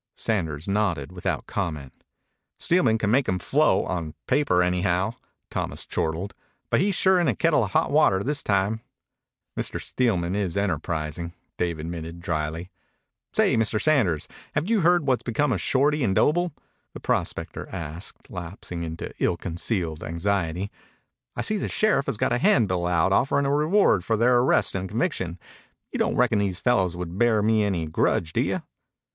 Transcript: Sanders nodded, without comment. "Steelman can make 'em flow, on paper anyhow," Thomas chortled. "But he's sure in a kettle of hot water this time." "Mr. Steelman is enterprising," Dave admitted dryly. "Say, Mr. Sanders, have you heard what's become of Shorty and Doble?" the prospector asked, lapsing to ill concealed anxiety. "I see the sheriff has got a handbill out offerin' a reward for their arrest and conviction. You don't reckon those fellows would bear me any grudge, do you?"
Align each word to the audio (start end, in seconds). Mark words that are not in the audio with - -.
Sanders 0.15 0.67
nodded, 0.67 1.11
without 1.11 1.45
comment. 1.45 1.93
"Steelman 2.57 2.97
can 2.97 3.11
make 3.11 3.29
'em 3.29 3.37
flow, 3.37 3.85
on 3.85 4.15
paper 4.25 4.63
anyhow," 4.63 5.13
Thomas 5.51 5.85
chortled. 5.85 6.33
"But 6.71 6.79
he's 6.81 6.95
sure 6.95 7.19
in 7.19 7.27
a 7.27 7.35
kettle 7.35 7.63
of 7.65 7.71
hot 7.73 7.91
water 7.91 8.23
this 8.23 8.41
time." 8.41 8.81
"Mr. 9.55 9.79
Steelman 9.79 10.35
is 10.35 10.57
enterprising," 10.57 11.33
Dave 11.55 11.77
admitted 11.77 12.19
dryly. 12.19 12.71
"Say, 13.31 13.55
Mr. 13.55 13.79
Sanders, 13.79 14.27
have 14.55 14.67
you 14.67 14.81
heard 14.81 15.05
what's 15.05 15.21
become 15.21 15.51
of 15.51 15.61
Shorty 15.61 16.03
and 16.03 16.15
Doble?" 16.15 16.51
the 16.95 16.99
prospector 16.99 17.69
asked, 17.71 18.27
lapsing 18.31 18.97
to 18.97 19.13
ill 19.19 19.37
concealed 19.37 20.01
anxiety. 20.03 20.71
"I 21.35 21.43
see 21.43 21.57
the 21.57 21.69
sheriff 21.69 22.07
has 22.07 22.17
got 22.17 22.33
a 22.33 22.39
handbill 22.39 22.87
out 22.87 23.11
offerin' 23.11 23.45
a 23.45 23.53
reward 23.53 24.03
for 24.03 24.17
their 24.17 24.39
arrest 24.39 24.73
and 24.73 24.89
conviction. 24.89 25.37
You 25.91 25.99
don't 25.99 26.15
reckon 26.15 26.39
those 26.39 26.59
fellows 26.59 26.95
would 26.95 27.19
bear 27.19 27.43
me 27.43 27.63
any 27.63 27.85
grudge, 27.85 28.33
do 28.33 28.41
you?" 28.41 28.63